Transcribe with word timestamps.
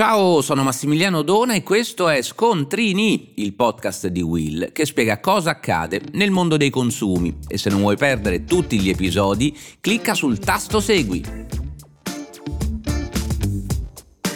Ciao, 0.00 0.40
sono 0.40 0.62
Massimiliano 0.62 1.20
Dona 1.20 1.52
e 1.52 1.62
questo 1.62 2.08
è 2.08 2.22
Scontrini, 2.22 3.32
il 3.34 3.52
podcast 3.52 4.06
di 4.06 4.22
Will 4.22 4.72
che 4.72 4.86
spiega 4.86 5.20
cosa 5.20 5.50
accade 5.50 6.00
nel 6.12 6.30
mondo 6.30 6.56
dei 6.56 6.70
consumi 6.70 7.36
e 7.46 7.58
se 7.58 7.68
non 7.68 7.80
vuoi 7.80 7.98
perdere 7.98 8.44
tutti 8.44 8.80
gli 8.80 8.88
episodi, 8.88 9.54
clicca 9.78 10.14
sul 10.14 10.38
tasto 10.38 10.80
Segui. 10.80 11.59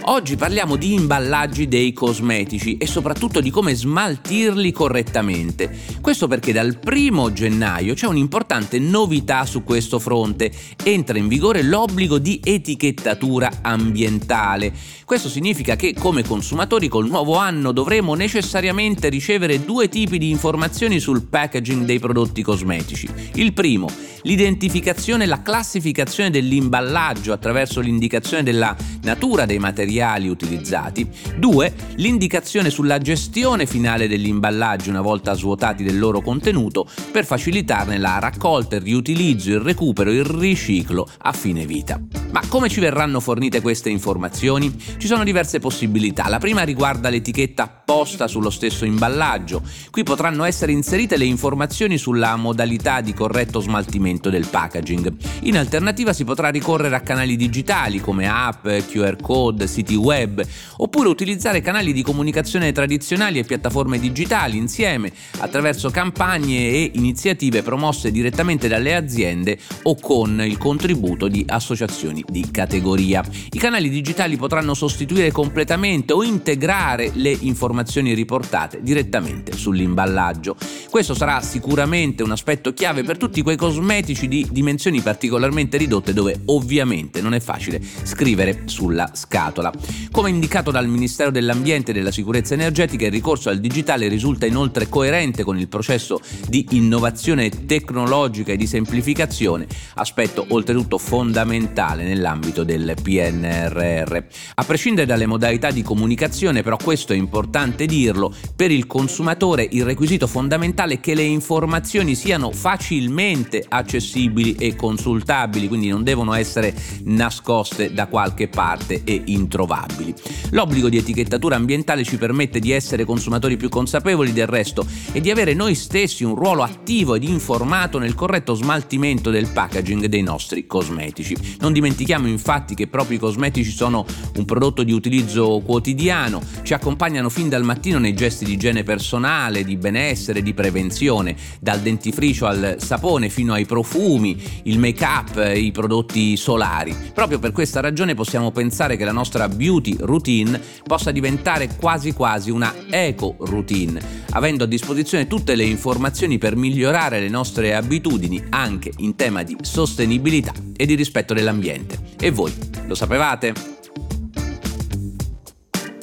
Oggi 0.07 0.37
parliamo 0.37 0.77
di 0.77 0.93
imballaggi 0.93 1.67
dei 1.67 1.95
cosmetici 1.95 2.77
e 2.77 2.87
soprattutto 2.87 3.41
di 3.41 3.49
come 3.49 3.75
smaltirli 3.75 4.71
correttamente. 4.71 5.75
Questo 6.03 6.29
perché 6.29 6.53
dal 6.53 6.79
primo 6.79 7.33
gennaio 7.33 7.95
c'è 7.95 8.07
un'importante 8.07 8.79
novità 8.79 9.47
su 9.47 9.65
questo 9.65 9.99
fronte. 9.99 10.53
Entra 10.83 11.17
in 11.17 11.27
vigore 11.27 11.63
l'obbligo 11.63 12.19
di 12.19 12.39
etichettatura 12.45 13.51
ambientale. 13.63 14.75
Questo 15.07 15.31
significa 15.31 15.75
che 15.75 15.95
come 15.95 16.23
consumatori 16.23 16.87
col 16.89 17.07
nuovo 17.07 17.39
anno 17.39 17.73
dovremo 17.73 18.13
necessariamente 18.13 19.09
ricevere 19.09 19.65
due 19.65 19.89
tipi 19.89 20.19
di 20.19 20.29
informazioni 20.29 21.01
sul 21.01 21.25
packaging 21.25 21.87
dei 21.87 21.99
prodotti 21.99 22.43
cosmetici. 22.43 23.09
Il 23.37 23.55
primo, 23.55 23.89
l'identificazione 24.23 25.25
e 25.25 25.29
la 25.29 25.41
classificazione 25.41 26.29
dell'imballaggio 26.29 27.33
attraverso 27.33 27.81
l'indicazione 27.81 28.43
della 28.43 28.77
natura 29.03 29.47
dei 29.47 29.59
materiali 29.59 29.93
materiali 29.95 30.29
utilizzati. 30.29 31.09
2. 31.39 31.75
L'indicazione 31.97 32.71
sulla 32.71 32.99
gestione 32.99 33.67
finale 33.67 34.09
degli 34.09 34.27
imballaggi 34.27 34.89
una 34.89 35.01
volta 35.01 35.35
svuotati 35.35 35.85
del 35.85 35.99
loro 35.99 36.21
contenuto 36.21 36.87
per 37.13 37.25
facilitarne 37.25 37.99
la 37.99 38.19
raccolta, 38.19 38.77
il 38.77 38.83
riutilizzo, 38.83 39.51
il 39.51 39.61
recupero 39.61 40.11
il 40.11 40.25
riciclo 40.25 41.09
a 41.19 41.33
fine 41.33 41.65
vita. 41.65 42.24
Ma 42.35 42.43
come 42.49 42.69
ci 42.69 42.81
verranno 42.81 43.21
fornite 43.21 43.61
queste 43.61 43.91
informazioni? 43.91 44.77
Ci 44.99 45.07
sono 45.07 45.23
diverse 45.23 45.61
possibilità. 45.61 46.29
La 46.29 46.39
prima 46.39 46.63
riguarda 46.63 47.09
l'etichetta 47.09 47.63
apposta 47.63 48.27
sullo 48.27 48.51
stesso 48.51 48.85
imballaggio. 48.85 49.63
Qui 49.89 50.03
potranno 50.03 50.43
essere 50.43 50.73
inserite 50.73 51.17
le 51.17 51.27
informazioni 51.27 51.97
sulla 51.97 52.35
modalità 52.35 53.01
di 53.03 53.15
corretto 53.15 53.61
smaltimento 53.61 54.31
del 54.31 54.49
packaging. 54.49 55.13
In 55.43 55.57
alternativa 55.57 56.13
si 56.13 56.25
potrà 56.25 56.49
ricorrere 56.49 56.97
a 56.97 57.03
canali 57.03 57.37
digitali 57.37 58.01
come 58.01 58.27
app, 58.27 58.67
QR 58.67 59.15
code, 59.23 59.69
siti 59.69 59.95
web, 59.95 60.45
oppure 60.79 61.09
utilizzare 61.09 61.61
canali 61.61 61.93
di 61.93 62.03
comunicazione 62.03 62.73
tradizionali 62.73 63.39
e 63.39 63.45
piattaforme 63.45 64.01
digitali 64.01 64.57
insieme 64.57 65.13
attraverso 65.39 65.89
campagne 65.91 66.57
e 66.57 66.91
iniziative 66.95 67.63
promosse 67.63 68.11
direttamente 68.11 68.67
dalle 68.67 68.97
aziende 68.97 69.57
o 69.85 69.95
con 69.95 70.43
il 70.45 70.59
contributo 70.59 71.29
di 71.29 71.45
associazioni 71.47 72.23
di 72.29 72.51
categoria. 72.51 73.25
I 73.51 73.59
canali 73.59 73.89
digitali 73.89 74.37
potranno 74.37 74.75
sostituire 74.75 75.31
completamente 75.31 76.13
o 76.13 76.23
integrare 76.23 77.11
le 77.15 77.31
informazioni 77.31 78.15
riportate 78.15 78.81
direttamente 78.83 79.53
sull'imballaggio. 79.53 80.57
Questo 80.91 81.15
sarà 81.15 81.41
sicuramente 81.41 82.23
un 82.23 82.31
aspetto 82.31 82.73
chiave 82.73 83.03
per 83.03 83.17
tutti 83.17 83.43
quei 83.43 83.57
cosmetici 83.57 84.29
di 84.29 84.47
dimensioni 84.51 85.01
particolarmente 85.01 85.77
ridotte 85.77 86.13
dove 86.13 86.41
ovviamente 86.47 87.21
non 87.21 87.35
è 87.35 87.41
facile 87.41 87.81
scrivere 88.03 88.63
sulla 88.67 89.11
scatola. 89.15 89.73
Come 90.11 90.31
indicato 90.31 90.71
dal 90.71 90.89
Ministero 90.89 91.31
dell'Ambiente 91.31 91.91
e 91.91 91.95
della 91.95 92.13
Sicurezza 92.13 92.55
Energetica, 92.55 93.07
il 93.07 93.13
ricorso 93.13 93.49
al 93.49 93.59
digitale 93.59 94.09
risulta 94.09 94.47
inoltre 94.47 94.89
coerente 94.89 95.43
con 95.43 95.59
il 95.59 95.69
processo 95.69 96.21
di 96.49 96.67
innovazione 96.71 97.67
tecnologica 97.67 98.53
e 98.53 98.57
di 98.57 98.67
semplificazione, 98.67 99.67
aspetto 99.95 100.45
oltretutto 100.49 100.99
fondamentale 100.99 102.05
nell'ambito 102.15 102.63
del 102.63 102.95
PNRR. 103.03 104.17
A 104.55 104.65
prescindere 104.65 105.07
dalle 105.07 105.27
modalità 105.27 105.71
di 105.71 105.83
comunicazione, 105.83 106.63
però 106.63 106.77
questo 106.83 107.13
è 107.13 107.17
importante 107.17 107.87
dirlo, 107.87 108.33
per 108.55 108.71
il 108.71 108.87
consumatore 108.87 109.67
il 109.73 109.85
requisito 109.85 110.27
fondamentale 110.27 110.95
è 110.95 111.01
che 111.01 111.15
le 111.15 111.23
informazioni 111.23 112.15
siano 112.15 112.53
facilmente 112.53 113.65
accessibili 113.69 114.55
e 114.55 114.77
consultabili, 114.77 115.67
quindi 115.67 115.89
non 115.89 116.05
devono 116.05 116.33
essere 116.35 116.75
nascoste 117.05 117.93
da 117.93 118.07
qualche 118.07 118.49
parte 118.49 119.03
e 119.05 119.23
introvabili. 119.27 120.15
L'obbligo 120.51 120.89
di 120.89 120.97
etichettatura 120.97 121.57
ambientale 121.57 122.05
ci 122.05 122.17
permette 122.17 122.61
di 122.61 122.71
essere 122.71 123.05
consumatori 123.05 123.57
più 123.57 123.69
consapevoli 123.69 124.33
del 124.33 124.47
resto 124.47 124.87
e 125.13 125.21
di 125.21 125.31
avere 125.31 125.55
noi 125.55 125.75
stessi 125.75 126.23
un 126.23 126.37
ruolo 126.37 126.63
attivo 126.63 127.17
ed 127.17 127.25
informato 127.25 127.99
nel 127.99 128.15
corretto 128.15 128.55
smaltimento 128.55 129.31
del 129.31 129.49
packaging 129.49 130.07
dei 130.07 130.23
nostri 130.23 130.67
cosmetici. 130.67 131.37
Non 131.59 131.73
dimentichiamo 131.73 131.94
dimentichiamo 131.95 132.27
infatti 132.27 132.75
che 132.75 132.89
proprio 132.89 133.17
i 133.17 133.21
cosmetici 133.21 133.71
sono 133.71 134.05
un 134.37 134.45
prodotto 134.45 134.83
di 134.83 134.93
utilizzo 134.93 135.63
quotidiano, 135.65 136.43
ci 136.63 136.75
accompagnano 136.75 137.29
fin 137.29 137.49
dal 137.49 137.63
mattino 137.63 137.99
nei 137.99 138.15
gesti 138.15 138.45
di 138.45 138.55
igiene 138.55 138.83
personale, 138.83 139.63
di 139.63 139.77
benessere, 139.77 140.43
di 140.43 140.53
prevenzione, 140.55 141.37
dal 141.61 141.81
dentifricio 141.81 142.47
al 142.47 142.77
sapone 142.79 143.29
fino 143.29 143.53
ai 143.53 143.65
profumi, 143.65 144.37
il 144.65 144.81
make-up, 144.81 145.53
i 145.55 145.71
prodotti 145.71 146.37
solari. 146.37 146.95
Proprio 147.15 147.39
per 147.39 147.53
questa 147.53 147.81
ragione 147.81 148.15
possiamo 148.15 148.51
pensare 148.51 148.97
che 148.97 149.05
la 149.05 149.13
nostra 149.13 149.49
beauty 149.49 149.97
routine 150.01 150.61
possa 150.85 151.13
diventare 151.13 151.77
quasi 151.77 152.13
quasi 152.13 152.51
una 152.51 152.75
eco 152.91 153.37
routine, 153.39 154.01
avendo 154.31 154.65
a 154.65 154.67
disposizione 154.67 155.29
tutte 155.29 155.55
le 155.55 155.65
informazioni 155.65 156.39
per 156.39 156.57
migliorare 156.57 157.21
le 157.21 157.29
nostre 157.29 157.75
abitudini 157.75 158.43
anche 158.51 158.91
in 158.99 159.15
tema 159.15 159.45
di 159.45 159.57
sostenibilità 159.61 160.53
e 160.77 160.87
di 160.87 160.95
rispetto 160.97 161.35
dell'ambiente. 161.35 161.84
E 162.19 162.31
voi, 162.31 162.53
lo 162.87 162.95
sapevate? 162.95 163.53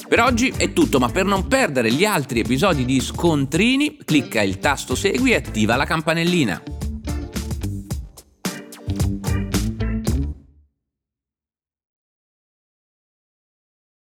Per 0.08 0.20
oggi 0.20 0.52
è 0.54 0.72
tutto, 0.72 0.98
ma 0.98 1.08
per 1.08 1.24
non 1.24 1.48
perdere 1.48 1.90
gli 1.90 2.04
altri 2.04 2.40
episodi 2.40 2.84
di 2.84 3.00
Scontrini, 3.00 3.96
clicca 4.04 4.42
il 4.42 4.58
tasto 4.58 4.94
Segui 4.94 5.32
e 5.32 5.36
attiva 5.36 5.74
la 5.76 5.86
campanellina. 5.86 6.81